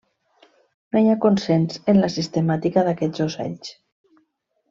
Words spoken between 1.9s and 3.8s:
en la sistemàtica d'aquests ocells.